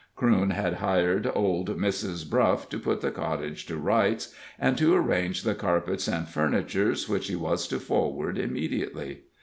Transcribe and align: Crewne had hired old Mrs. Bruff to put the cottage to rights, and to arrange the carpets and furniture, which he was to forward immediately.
Crewne 0.17 0.49
had 0.53 0.73
hired 0.77 1.29
old 1.35 1.77
Mrs. 1.77 2.27
Bruff 2.27 2.67
to 2.69 2.79
put 2.79 3.01
the 3.01 3.11
cottage 3.11 3.67
to 3.67 3.77
rights, 3.77 4.33
and 4.57 4.75
to 4.79 4.95
arrange 4.95 5.43
the 5.43 5.53
carpets 5.53 6.07
and 6.07 6.27
furniture, 6.27 6.95
which 7.07 7.27
he 7.27 7.35
was 7.35 7.67
to 7.67 7.79
forward 7.79 8.39
immediately. 8.39 9.25